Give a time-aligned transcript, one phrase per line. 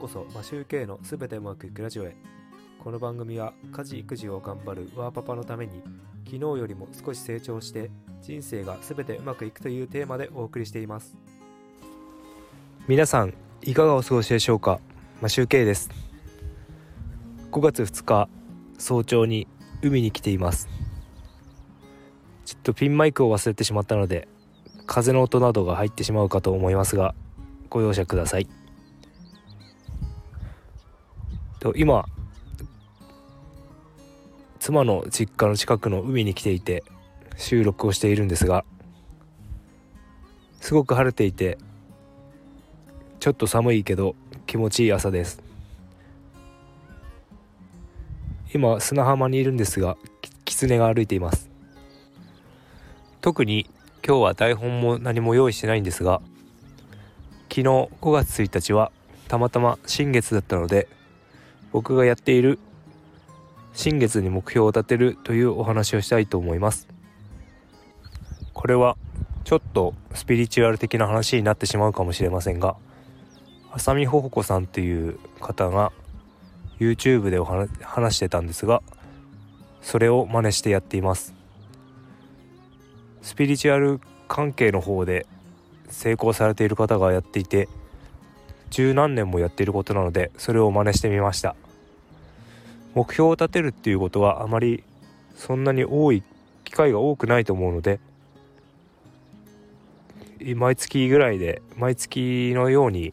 [0.00, 2.16] こそマシューケイのすべてうまくいくラジオへ。
[2.82, 5.82] この番組は家事育児を頑張るワーパパのために
[6.24, 7.90] 昨日よりも少し成長して
[8.22, 11.18] 人生がすべてうまくいくというテーマでお送りしています。
[12.88, 14.80] 皆さんいかがお過ごしでしょうか？
[15.20, 15.90] マシューケイです。
[17.52, 18.30] 5月2日
[18.78, 19.48] 早朝に
[19.82, 20.66] 海に来ています。
[22.46, 24.28] ちょっとピンマイクを忘れてしまったので
[24.86, 27.14] 風の音などが入ってしまうかと思いますが
[27.68, 28.48] ご容赦ください。
[31.60, 32.06] と今
[34.58, 36.82] 妻の実家の近くの海に来ていて
[37.36, 38.64] 収録をしているんですが
[40.60, 41.58] すごく晴れていて
[43.20, 45.42] ちょっと寒いけど気持ちいい朝です。
[48.52, 49.96] 今砂浜にいるんですが
[50.44, 51.50] 狐が歩いています。
[53.20, 53.68] 特に
[54.04, 56.22] 今日は台本も何も用意してないんですが
[57.48, 58.90] 昨日5月1日は
[59.28, 60.88] たまたま新月だったので
[61.72, 62.58] 僕がやっている
[63.72, 66.88] 新月に目標を立てるというお話をしたいと思います。
[68.52, 68.96] これは
[69.44, 72.76] ちょっとスピリチュアル的な話になってしまうかもしれませんが
[73.72, 75.92] 浅見ほほこさんっていう方が
[76.78, 78.82] YouTube でお話してたんですが
[79.80, 81.34] それを真似してやっています。
[83.22, 85.26] スピリチュアル関係の方で
[85.88, 87.68] 成功されている方がやっていて
[88.70, 91.54] 十何年もやっていることなのでそれを真似してみました。
[92.94, 94.82] 目標を立てるっていうことはあまり
[95.36, 96.22] そんなに多い
[96.64, 98.00] 機会が多くないと思うので
[100.56, 103.12] 毎月ぐらいで毎月のように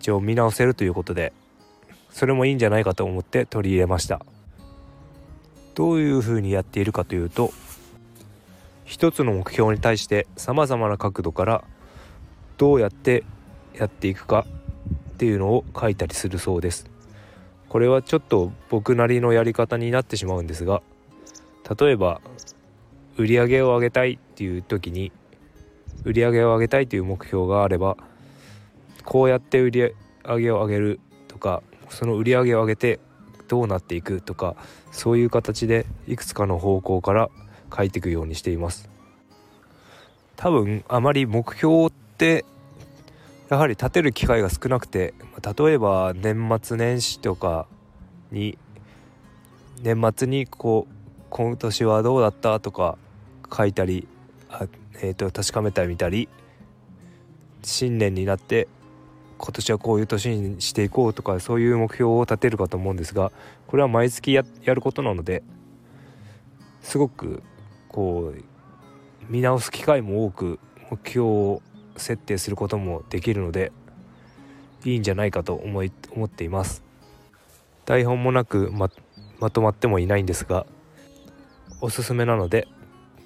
[0.00, 1.32] 一応見直せるということで
[2.10, 4.20] それもいいんじゃないかと思って取り入れました。
[5.74, 7.52] どういうふうにやっているかというと
[8.86, 11.64] 一つの目標に対してさまざまな角度から
[12.56, 13.24] どうやって
[13.74, 14.46] やっていくか
[15.16, 16.90] っていうのを書いたりするそうです。
[17.68, 20.82] これはちょっと僕なりのやり方になってしまうんですが
[21.78, 22.20] 例えば
[23.16, 25.10] 売り上げを上げたいっていう時に
[26.04, 27.96] 売り上げを上げたいという目標があれば
[29.04, 33.00] こうやって売り上げを上げるとかその売り上げを上げて
[33.48, 34.54] どうなっていくとか
[34.92, 37.30] そういう形でいくつかの方向から
[37.76, 38.88] 書いていくようにしています。
[40.36, 42.44] 多分あまり目標って
[43.48, 45.14] やはり立てる機会が少なくて
[45.58, 47.66] 例えば年末年始とか
[48.32, 48.58] に
[49.82, 50.94] 年末にこう
[51.30, 52.98] 今年はどうだったとか
[53.54, 54.08] 書いたり
[54.48, 54.66] あ、
[55.00, 56.28] えーと、確かめてみたり
[57.62, 58.68] 新年になって
[59.38, 63.30] 今年はこういう年にしていこうとかそういう目標を立てるかと思うんですが
[63.66, 65.42] これは毎月やることなので
[66.80, 67.42] すごく
[67.88, 68.42] こう
[69.28, 70.58] 見直す機会も多く
[70.90, 71.62] 目標を
[71.96, 73.72] 設定することもできるので
[74.84, 76.82] いいんじゃないかと思い思っています。
[77.84, 78.90] 台本もなくま
[79.38, 80.66] まとまってもいないんですが
[81.80, 82.66] おすすめなので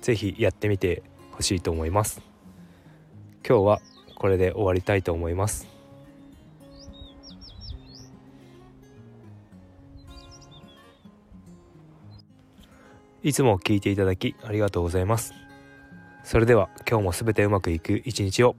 [0.03, 2.23] 是非やってみてほしいと思います。
[3.47, 3.81] 今日は
[4.17, 5.67] これで終わりたいと思います。
[13.23, 15.35] いつも聞いていただきありがとうございます。
[16.31, 18.55] それでは今日も全てうまくいく一日を。